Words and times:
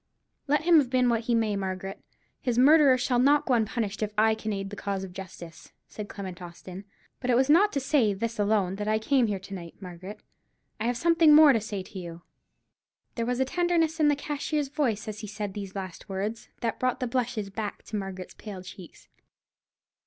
"Let 0.47 0.63
him 0.63 0.79
have 0.79 0.89
been 0.89 1.09
what 1.09 1.25
he 1.25 1.35
may, 1.35 1.55
Margaret, 1.55 2.03
his 2.41 2.57
murderer 2.57 2.97
shall 2.97 3.19
not 3.19 3.45
go 3.45 3.53
unpunished 3.53 4.01
if 4.01 4.11
I 4.17 4.33
can 4.33 4.51
aid 4.51 4.71
the 4.71 4.75
cause 4.75 5.03
of 5.03 5.13
justice," 5.13 5.73
said 5.87 6.09
Clement 6.09 6.41
Austin. 6.41 6.85
"But 7.19 7.29
it 7.29 7.35
was 7.35 7.51
not 7.51 7.71
to 7.73 7.79
say 7.79 8.11
this 8.11 8.39
alone 8.39 8.77
that 8.77 8.87
I 8.87 8.97
came 8.97 9.27
here 9.27 9.37
to 9.37 9.53
night, 9.53 9.75
Margaret. 9.79 10.23
I 10.79 10.85
have 10.87 10.97
something 10.97 11.35
more 11.35 11.53
to 11.53 11.61
say 11.61 11.83
to 11.83 11.99
you." 11.99 12.23
There 13.13 13.27
was 13.27 13.39
a 13.39 13.45
tenderness 13.45 13.99
in 13.99 14.07
the 14.07 14.15
cashier's 14.15 14.69
voice 14.69 15.07
as 15.07 15.19
he 15.19 15.27
said 15.27 15.53
these 15.53 15.75
last 15.75 16.09
words, 16.09 16.49
that 16.61 16.79
brought 16.79 16.99
the 16.99 17.05
blushes 17.05 17.51
back 17.51 17.83
to 17.83 17.95
Margaret's 17.95 18.33
pale 18.33 18.63
cheeks. 18.63 19.07